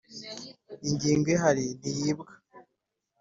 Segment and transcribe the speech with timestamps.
[0.89, 2.31] ingingo ihari ntiyibwa,